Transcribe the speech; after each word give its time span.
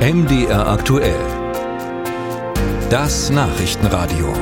MDR 0.00 0.66
aktuell. 0.66 1.20
Das 2.88 3.28
Nachrichtenradio. 3.28 4.32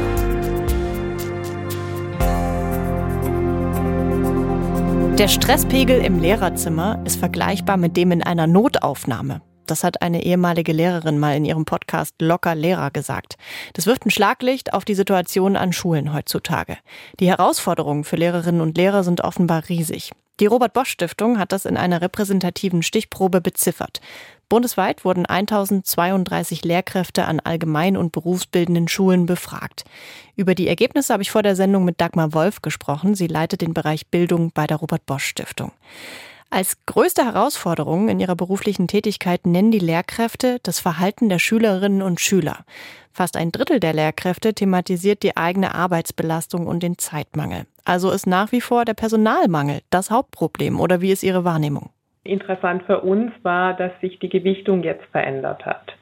Der 5.19 5.27
Stresspegel 5.27 6.01
im 6.01 6.21
Lehrerzimmer 6.21 7.03
ist 7.05 7.19
vergleichbar 7.19 7.77
mit 7.77 7.97
dem 7.97 8.13
in 8.13 8.23
einer 8.23 8.47
Notaufnahme. 8.47 9.43
Das 9.67 9.83
hat 9.83 10.01
eine 10.01 10.23
ehemalige 10.23 10.73
Lehrerin 10.73 11.19
mal 11.19 11.37
in 11.37 11.45
ihrem 11.45 11.65
Podcast 11.65 12.15
Locker 12.21 12.55
Lehrer 12.55 12.93
gesagt. 12.93 13.35
Das 13.73 13.87
wirft 13.87 14.07
ein 14.07 14.13
Schlaglicht 14.13 14.75
auf 14.75 14.85
die 14.85 14.95
Situation 14.95 15.57
an 15.57 15.73
Schulen 15.73 16.15
heutzutage. 16.15 16.79
Die 17.19 17.27
Herausforderungen 17.27 18.05
für 18.05 18.15
Lehrerinnen 18.15 18.61
und 18.61 18.79
Lehrer 18.79 19.03
sind 19.03 19.23
offenbar 19.23 19.69
riesig. 19.69 20.13
Die 20.41 20.47
Robert 20.47 20.73
Bosch 20.73 20.91
Stiftung 20.91 21.37
hat 21.41 21.51
das 21.51 21.65
in 21.65 21.77
einer 21.77 22.01
repräsentativen 22.01 22.85
Stichprobe 22.85 23.41
beziffert. 23.41 24.01
Bundesweit 24.49 25.05
wurden 25.05 25.27
1032 25.27 26.65
Lehrkräfte 26.65 27.27
an 27.27 27.41
allgemein- 27.41 27.97
und 27.97 28.13
berufsbildenden 28.13 28.89
Schulen 28.89 29.27
befragt. 29.27 29.85
Über 30.37 30.55
die 30.55 30.69
Ergebnisse 30.69 31.13
habe 31.13 31.23
ich 31.23 31.31
vor 31.31 31.43
der 31.43 31.57
Sendung 31.57 31.85
mit 31.85 32.01
Dagmar 32.01 32.33
Wolf 32.33 32.63
gesprochen. 32.63 33.15
Sie 33.15 33.27
leitet 33.27 33.61
den 33.61 33.75
Bereich 33.75 34.07
Bildung 34.07 34.51
bei 34.53 34.67
der 34.67 34.79
Robert 34.79 35.05
Bosch 35.05 35.27
Stiftung. 35.27 35.73
Als 36.51 36.79
größte 36.87 37.27
Herausforderung 37.27 38.09
in 38.09 38.21
ihrer 38.21 38.35
beruflichen 38.35 38.89
Tätigkeit 38.89 39.47
nennen 39.47 39.71
die 39.71 39.79
Lehrkräfte 39.79 40.61
das 40.63 40.81
Verhalten 40.81 41.29
der 41.29 41.39
Schülerinnen 41.39 42.01
und 42.01 42.21
Schüler. 42.21 42.65
Fast 43.13 43.37
ein 43.37 43.53
Drittel 43.53 43.81
der 43.81 43.93
Lehrkräfte 43.93 44.55
thematisiert 44.55 45.23
die 45.23 45.37
eigene 45.37 45.75
Arbeitsbelastung 45.75 46.67
und 46.67 46.83
den 46.83 46.97
Zeitmangel. 46.97 47.67
Also 47.85 48.11
ist 48.11 48.27
nach 48.27 48.51
wie 48.53 48.63
vor 48.63 48.87
der 48.87 48.95
Personalmangel 48.95 49.83
das 49.91 50.11
Hauptproblem 50.11 50.81
oder 50.81 51.03
wie 51.03 51.13
ist 51.13 51.23
Ihre 51.23 51.45
Wahrnehmung? 51.45 51.91
Interessant 52.25 52.83
für 52.85 53.01
uns 53.01 53.33
war, 53.43 53.75
dass 53.75 53.93
sich 54.01 54.19
die 54.19 54.29
Gewichtung 54.29 54.83
jetzt 54.83 55.05
verändert 55.13 55.65
hat. 55.65 55.95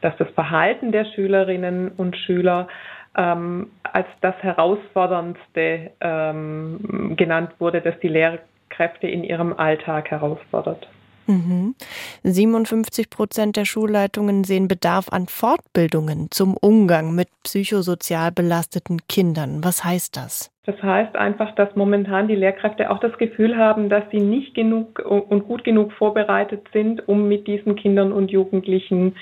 Dass 0.00 0.16
das 0.16 0.28
Verhalten 0.30 0.92
der 0.92 1.04
Schülerinnen 1.04 1.92
und 1.96 2.16
Schüler 2.16 2.68
ähm, 3.16 3.70
als 3.82 4.06
das 4.20 4.34
Herausforderndste 4.42 5.90
ähm, 6.00 7.14
genannt 7.16 7.52
wurde, 7.58 7.80
dass 7.80 7.98
die 8.00 8.08
Lehrer 8.08 8.38
Kräfte 8.68 9.08
in 9.08 9.24
ihrem 9.24 9.52
Alltag 9.54 10.10
herausfordert. 10.10 10.88
Mhm. 11.26 11.74
57 12.22 13.10
Prozent 13.10 13.56
der 13.56 13.66
Schulleitungen 13.66 14.44
sehen 14.44 14.66
Bedarf 14.66 15.08
an 15.10 15.26
Fortbildungen 15.26 16.28
zum 16.30 16.56
Umgang 16.56 17.14
mit 17.14 17.28
psychosozial 17.42 18.32
belasteten 18.32 19.06
Kindern. 19.08 19.62
Was 19.62 19.84
heißt 19.84 20.16
das? 20.16 20.50
Das 20.68 20.82
heißt 20.82 21.16
einfach, 21.16 21.54
dass 21.54 21.74
momentan 21.76 22.28
die 22.28 22.34
Lehrkräfte 22.34 22.90
auch 22.90 22.98
das 22.98 23.16
Gefühl 23.16 23.56
haben, 23.56 23.88
dass 23.88 24.04
sie 24.10 24.20
nicht 24.20 24.54
genug 24.54 24.98
und 24.98 25.48
gut 25.48 25.64
genug 25.64 25.92
vorbereitet 25.94 26.66
sind, 26.74 27.08
um 27.08 27.26
mit 27.26 27.46
diesen 27.46 27.74
Kindern 27.74 28.12
und 28.12 28.30
Jugendlichen 28.30 29.16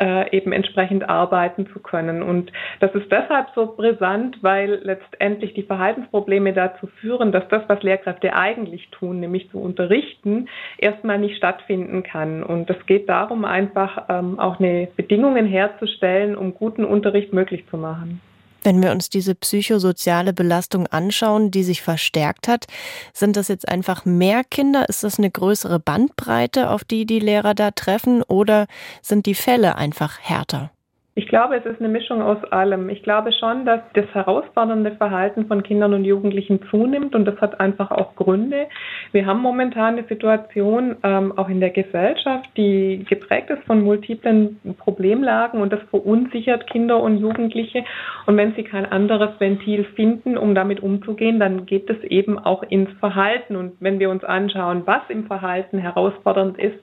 äh, 0.00 0.34
eben 0.34 0.52
entsprechend 0.52 1.06
arbeiten 1.06 1.66
zu 1.66 1.80
können. 1.80 2.22
Und 2.22 2.50
das 2.80 2.94
ist 2.94 3.12
deshalb 3.12 3.48
so 3.54 3.76
brisant, 3.76 4.38
weil 4.40 4.80
letztendlich 4.84 5.52
die 5.52 5.64
Verhaltensprobleme 5.64 6.54
dazu 6.54 6.86
führen, 6.86 7.30
dass 7.30 7.46
das, 7.48 7.64
was 7.66 7.82
Lehrkräfte 7.82 8.32
eigentlich 8.32 8.88
tun, 8.88 9.20
nämlich 9.20 9.50
zu 9.50 9.58
unterrichten, 9.58 10.48
erstmal 10.78 11.18
nicht 11.18 11.36
stattfinden 11.36 12.04
kann. 12.04 12.42
Und 12.42 12.70
es 12.70 12.86
geht 12.86 13.06
darum, 13.06 13.44
einfach 13.44 14.06
ähm, 14.08 14.38
auch 14.38 14.60
eine 14.60 14.88
Bedingungen 14.96 15.44
herzustellen, 15.44 16.34
um 16.34 16.54
guten 16.54 16.86
Unterricht 16.86 17.34
möglich 17.34 17.66
zu 17.68 17.76
machen. 17.76 18.22
Wenn 18.66 18.82
wir 18.82 18.90
uns 18.90 19.08
diese 19.10 19.36
psychosoziale 19.36 20.32
Belastung 20.32 20.88
anschauen, 20.88 21.52
die 21.52 21.62
sich 21.62 21.82
verstärkt 21.82 22.48
hat, 22.48 22.66
sind 23.12 23.36
das 23.36 23.46
jetzt 23.46 23.68
einfach 23.68 24.04
mehr 24.04 24.42
Kinder? 24.42 24.88
Ist 24.88 25.04
das 25.04 25.18
eine 25.18 25.30
größere 25.30 25.78
Bandbreite, 25.78 26.68
auf 26.70 26.82
die 26.82 27.06
die 27.06 27.20
Lehrer 27.20 27.54
da 27.54 27.70
treffen? 27.70 28.24
Oder 28.24 28.66
sind 29.02 29.26
die 29.26 29.36
Fälle 29.36 29.76
einfach 29.76 30.18
härter? 30.18 30.72
Ich 31.18 31.28
glaube, 31.28 31.56
es 31.56 31.64
ist 31.64 31.80
eine 31.80 31.88
Mischung 31.88 32.20
aus 32.20 32.44
allem. 32.52 32.90
Ich 32.90 33.02
glaube 33.02 33.32
schon, 33.32 33.64
dass 33.64 33.80
das 33.94 34.04
herausfordernde 34.12 34.96
Verhalten 34.96 35.46
von 35.46 35.62
Kindern 35.62 35.94
und 35.94 36.04
Jugendlichen 36.04 36.60
zunimmt 36.70 37.14
und 37.14 37.24
das 37.24 37.40
hat 37.40 37.58
einfach 37.58 37.90
auch 37.90 38.14
Gründe. 38.16 38.66
Wir 39.12 39.24
haben 39.24 39.40
momentan 39.40 39.96
eine 39.96 40.06
Situation 40.06 40.96
ähm, 41.02 41.32
auch 41.38 41.48
in 41.48 41.60
der 41.60 41.70
Gesellschaft, 41.70 42.50
die 42.58 43.02
geprägt 43.08 43.48
ist 43.48 43.64
von 43.64 43.82
multiplen 43.82 44.60
Problemlagen 44.76 45.62
und 45.62 45.72
das 45.72 45.80
verunsichert 45.88 46.66
Kinder 46.66 47.02
und 47.02 47.16
Jugendliche. 47.16 47.82
Und 48.26 48.36
wenn 48.36 48.54
sie 48.54 48.64
kein 48.64 48.84
anderes 48.84 49.40
Ventil 49.40 49.84
finden, 49.96 50.36
um 50.36 50.54
damit 50.54 50.80
umzugehen, 50.80 51.40
dann 51.40 51.64
geht 51.64 51.88
es 51.88 52.04
eben 52.04 52.38
auch 52.38 52.62
ins 52.64 52.90
Verhalten. 53.00 53.56
Und 53.56 53.72
wenn 53.80 54.00
wir 54.00 54.10
uns 54.10 54.22
anschauen, 54.22 54.82
was 54.84 55.00
im 55.08 55.24
Verhalten 55.26 55.78
herausfordernd 55.78 56.58
ist, 56.58 56.76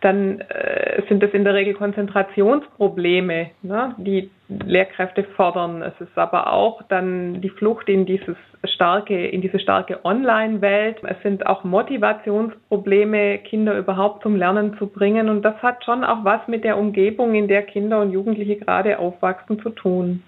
dann 0.00 0.40
äh, 0.40 1.02
sind 1.08 1.22
es 1.22 1.32
in 1.32 1.44
der 1.44 1.54
Regel 1.54 1.74
Konzentrationsprobleme. 1.74 3.50
Ne? 3.62 3.75
Ne, 3.76 3.94
die 3.98 4.30
Lehrkräfte 4.48 5.24
fordern. 5.36 5.82
Es 5.82 5.92
ist 6.00 6.16
aber 6.16 6.52
auch 6.52 6.82
dann 6.88 7.40
die 7.40 7.50
Flucht 7.50 7.88
in 7.88 8.06
dieses 8.06 8.36
starke, 8.64 9.26
in 9.28 9.42
diese 9.42 9.58
starke 9.60 10.04
Online-Welt. 10.04 10.98
Es 11.02 11.20
sind 11.22 11.46
auch 11.46 11.64
Motivationsprobleme, 11.64 13.38
Kinder 13.38 13.76
überhaupt 13.78 14.22
zum 14.22 14.36
Lernen 14.36 14.76
zu 14.78 14.86
bringen. 14.86 15.28
Und 15.28 15.42
das 15.42 15.56
hat 15.62 15.84
schon 15.84 16.04
auch 16.04 16.24
was 16.24 16.40
mit 16.48 16.64
der 16.64 16.78
Umgebung, 16.78 17.34
in 17.34 17.48
der 17.48 17.62
Kinder 17.62 18.00
und 18.00 18.12
Jugendliche 18.12 18.56
gerade 18.56 18.98
aufwachsen, 18.98 19.60
zu 19.60 19.70
tun. 19.70 20.22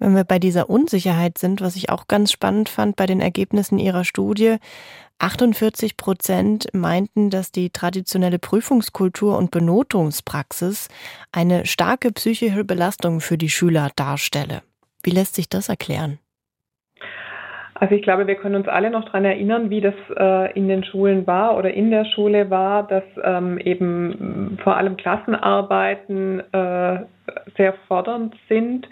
Wenn 0.00 0.16
wir 0.16 0.24
bei 0.24 0.40
dieser 0.40 0.68
Unsicherheit 0.68 1.38
sind, 1.38 1.60
was 1.60 1.76
ich 1.76 1.88
auch 1.88 2.08
ganz 2.08 2.32
spannend 2.32 2.68
fand 2.68 2.96
bei 2.96 3.06
den 3.06 3.20
Ergebnissen 3.20 3.78
Ihrer 3.78 4.04
Studie, 4.04 4.56
48 5.18 5.96
Prozent 5.96 6.68
meinten, 6.72 7.30
dass 7.30 7.52
die 7.52 7.70
traditionelle 7.70 8.38
Prüfungskultur 8.38 9.38
und 9.38 9.50
Benotungspraxis 9.50 10.88
eine 11.32 11.66
starke 11.66 12.12
psychische 12.12 12.64
Belastung 12.64 13.20
für 13.20 13.38
die 13.38 13.48
Schüler 13.48 13.90
darstelle. 13.96 14.62
Wie 15.02 15.10
lässt 15.10 15.34
sich 15.34 15.48
das 15.48 15.68
erklären? 15.68 16.18
Also 17.74 17.96
ich 17.96 18.02
glaube, 18.02 18.26
wir 18.26 18.36
können 18.36 18.54
uns 18.54 18.68
alle 18.68 18.88
noch 18.88 19.04
daran 19.04 19.24
erinnern, 19.24 19.68
wie 19.68 19.80
das 19.80 19.94
äh, 20.16 20.52
in 20.52 20.68
den 20.68 20.84
Schulen 20.84 21.26
war 21.26 21.56
oder 21.56 21.74
in 21.74 21.90
der 21.90 22.04
Schule 22.04 22.48
war, 22.48 22.86
dass 22.86 23.02
ähm, 23.22 23.58
eben 23.58 24.58
vor 24.62 24.76
allem 24.76 24.96
Klassenarbeiten 24.96 26.40
äh, 26.52 27.00
sehr 27.56 27.74
fordernd 27.88 28.34
sind 28.48 28.88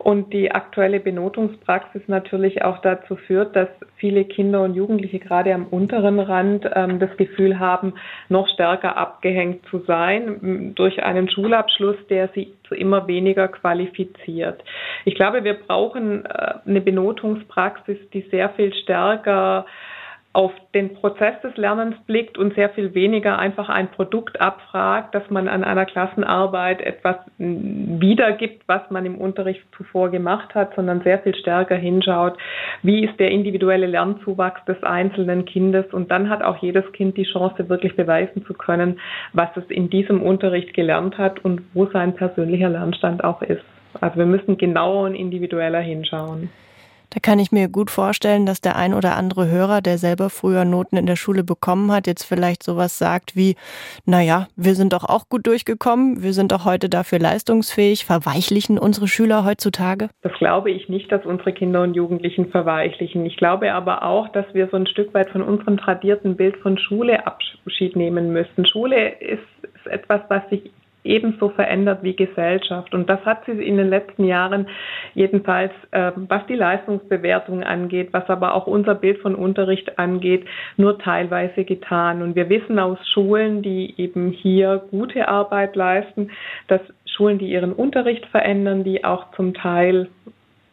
und 0.00 0.32
die 0.32 0.50
aktuelle 0.50 0.98
Benotungspraxis 0.98 2.02
natürlich 2.06 2.62
auch 2.62 2.78
dazu 2.78 3.16
führt, 3.16 3.54
dass 3.54 3.68
viele 3.96 4.24
Kinder 4.24 4.62
und 4.62 4.74
Jugendliche 4.74 5.18
gerade 5.18 5.54
am 5.54 5.66
unteren 5.66 6.18
Rand 6.18 6.68
ähm, 6.74 6.98
das 6.98 7.14
Gefühl 7.18 7.58
haben, 7.58 7.92
noch 8.30 8.48
stärker 8.48 8.96
abgehängt 8.96 9.66
zu 9.66 9.80
sein 9.80 10.72
durch 10.74 11.02
einen 11.02 11.28
Schulabschluss, 11.28 11.96
der 12.08 12.28
sie 12.34 12.54
zu 12.66 12.74
immer 12.74 13.06
weniger 13.08 13.48
qualifiziert. 13.48 14.64
Ich 15.04 15.16
glaube, 15.16 15.44
wir 15.44 15.54
brauchen 15.54 16.24
äh, 16.24 16.54
eine 16.66 16.80
Benotungspraxis, 16.80 17.98
die 18.14 18.22
sehr 18.30 18.48
viel 18.50 18.72
stärker 18.72 19.66
auf 20.32 20.52
den 20.74 20.94
Prozess 20.94 21.40
des 21.42 21.56
Lernens 21.56 21.96
blickt 22.06 22.38
und 22.38 22.54
sehr 22.54 22.70
viel 22.70 22.94
weniger 22.94 23.40
einfach 23.40 23.68
ein 23.68 23.90
Produkt 23.90 24.40
abfragt, 24.40 25.12
dass 25.12 25.28
man 25.28 25.48
an 25.48 25.64
einer 25.64 25.86
Klassenarbeit 25.86 26.80
etwas 26.80 27.16
wiedergibt, 27.38 28.62
was 28.68 28.82
man 28.90 29.06
im 29.06 29.18
Unterricht 29.18 29.62
zuvor 29.76 30.10
gemacht 30.10 30.54
hat, 30.54 30.76
sondern 30.76 31.02
sehr 31.02 31.18
viel 31.18 31.34
stärker 31.34 31.74
hinschaut, 31.74 32.38
wie 32.84 33.04
ist 33.04 33.18
der 33.18 33.32
individuelle 33.32 33.86
Lernzuwachs 33.86 34.64
des 34.66 34.80
einzelnen 34.84 35.46
Kindes 35.46 35.86
und 35.92 36.12
dann 36.12 36.30
hat 36.30 36.42
auch 36.42 36.58
jedes 36.58 36.90
Kind 36.92 37.16
die 37.16 37.24
Chance, 37.24 37.68
wirklich 37.68 37.96
beweisen 37.96 38.44
zu 38.46 38.54
können, 38.54 39.00
was 39.32 39.48
es 39.56 39.64
in 39.68 39.90
diesem 39.90 40.22
Unterricht 40.22 40.74
gelernt 40.74 41.18
hat 41.18 41.44
und 41.44 41.62
wo 41.74 41.86
sein 41.86 42.14
persönlicher 42.14 42.68
Lernstand 42.68 43.24
auch 43.24 43.42
ist. 43.42 43.64
Also 44.00 44.18
wir 44.18 44.26
müssen 44.26 44.56
genauer 44.56 45.06
und 45.06 45.16
individueller 45.16 45.80
hinschauen. 45.80 46.50
Da 47.10 47.18
kann 47.20 47.40
ich 47.40 47.50
mir 47.50 47.68
gut 47.68 47.90
vorstellen, 47.90 48.46
dass 48.46 48.60
der 48.60 48.76
ein 48.76 48.94
oder 48.94 49.16
andere 49.16 49.48
Hörer, 49.48 49.80
der 49.80 49.98
selber 49.98 50.30
früher 50.30 50.64
Noten 50.64 50.96
in 50.96 51.06
der 51.06 51.16
Schule 51.16 51.42
bekommen 51.42 51.90
hat, 51.90 52.06
jetzt 52.06 52.22
vielleicht 52.24 52.62
sowas 52.62 52.98
sagt 52.98 53.34
wie, 53.34 53.56
naja, 54.06 54.46
wir 54.56 54.74
sind 54.76 54.92
doch 54.92 55.04
auch 55.04 55.28
gut 55.28 55.46
durchgekommen, 55.46 56.22
wir 56.22 56.32
sind 56.32 56.52
doch 56.52 56.64
heute 56.64 56.88
dafür 56.88 57.18
leistungsfähig, 57.18 58.04
verweichlichen 58.04 58.78
unsere 58.78 59.08
Schüler 59.08 59.44
heutzutage? 59.44 60.08
Das 60.22 60.32
glaube 60.34 60.70
ich 60.70 60.88
nicht, 60.88 61.10
dass 61.10 61.26
unsere 61.26 61.52
Kinder 61.52 61.82
und 61.82 61.94
Jugendlichen 61.94 62.50
verweichlichen. 62.50 63.26
Ich 63.26 63.36
glaube 63.36 63.72
aber 63.72 64.04
auch, 64.04 64.28
dass 64.28 64.46
wir 64.52 64.68
so 64.70 64.76
ein 64.76 64.86
Stück 64.86 65.12
weit 65.12 65.30
von 65.30 65.42
unserem 65.42 65.78
tradierten 65.78 66.36
Bild 66.36 66.56
von 66.58 66.78
Schule 66.78 67.26
Abschied 67.26 67.96
nehmen 67.96 68.32
müssen. 68.32 68.66
Schule 68.66 69.18
ist, 69.18 69.42
etwas, 69.86 70.20
was 70.28 70.48
sich 70.50 70.70
ebenso 71.04 71.48
verändert 71.50 72.02
wie 72.02 72.14
Gesellschaft. 72.14 72.94
Und 72.94 73.08
das 73.08 73.24
hat 73.24 73.44
sie 73.46 73.52
in 73.52 73.76
den 73.76 73.88
letzten 73.88 74.24
Jahren 74.24 74.68
jedenfalls, 75.14 75.72
äh, 75.92 76.12
was 76.16 76.46
die 76.46 76.54
Leistungsbewertung 76.54 77.62
angeht, 77.62 78.08
was 78.12 78.28
aber 78.28 78.54
auch 78.54 78.66
unser 78.66 78.94
Bild 78.94 79.18
von 79.18 79.34
Unterricht 79.34 79.98
angeht, 79.98 80.46
nur 80.76 80.98
teilweise 80.98 81.64
getan. 81.64 82.22
Und 82.22 82.36
wir 82.36 82.48
wissen 82.48 82.78
aus 82.78 82.98
Schulen, 83.12 83.62
die 83.62 83.94
eben 83.98 84.30
hier 84.30 84.82
gute 84.90 85.28
Arbeit 85.28 85.76
leisten, 85.76 86.30
dass 86.68 86.80
Schulen, 87.06 87.38
die 87.38 87.50
ihren 87.50 87.72
Unterricht 87.72 88.24
verändern, 88.26 88.84
die 88.84 89.04
auch 89.04 89.30
zum 89.32 89.54
Teil 89.54 90.08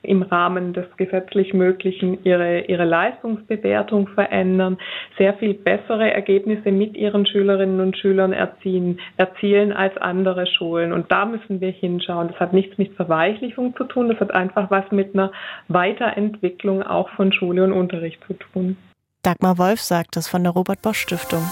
im 0.07 0.23
Rahmen 0.23 0.73
des 0.73 0.85
gesetzlich 0.97 1.53
Möglichen 1.53 2.23
ihre, 2.23 2.61
ihre 2.61 2.85
Leistungsbewertung 2.85 4.07
verändern, 4.09 4.77
sehr 5.17 5.33
viel 5.35 5.53
bessere 5.53 6.11
Ergebnisse 6.11 6.71
mit 6.71 6.95
ihren 6.95 7.25
Schülerinnen 7.25 7.79
und 7.79 7.97
Schülern 7.97 8.33
erzielen, 8.33 8.99
erzielen 9.17 9.73
als 9.73 9.95
andere 9.97 10.47
Schulen. 10.47 10.93
Und 10.93 11.11
da 11.11 11.25
müssen 11.25 11.61
wir 11.61 11.71
hinschauen. 11.71 12.29
Das 12.29 12.39
hat 12.39 12.53
nichts 12.53 12.77
mit 12.77 12.93
Verweichlichung 12.93 13.75
zu 13.75 13.83
tun, 13.83 14.09
das 14.09 14.19
hat 14.19 14.31
einfach 14.31 14.71
was 14.71 14.89
mit 14.91 15.13
einer 15.13 15.31
Weiterentwicklung 15.67 16.83
auch 16.83 17.09
von 17.09 17.31
Schule 17.31 17.63
und 17.63 17.73
Unterricht 17.73 18.23
zu 18.25 18.33
tun. 18.33 18.77
Dagmar 19.23 19.57
Wolf 19.57 19.81
sagt 19.81 20.15
das 20.15 20.27
von 20.27 20.43
der 20.43 20.53
Robert 20.53 20.81
Bosch 20.81 20.99
Stiftung. 20.99 21.43